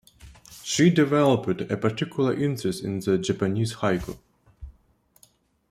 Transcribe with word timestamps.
She 0.63 0.89
developed 0.89 1.61
a 1.61 1.77
particular 1.77 2.33
interest 2.33 2.83
in 2.83 3.01
the 3.01 3.19
Japanese 3.19 3.75
haiku. 3.75 4.17